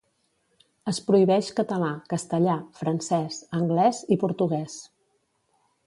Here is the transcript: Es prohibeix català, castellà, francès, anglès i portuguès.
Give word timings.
Es 0.91 0.99
prohibeix 1.09 1.51
català, 1.59 1.91
castellà, 2.15 2.57
francès, 2.81 3.39
anglès 3.61 4.05
i 4.17 4.21
portuguès. 4.25 4.83